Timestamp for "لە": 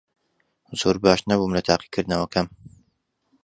1.57-1.61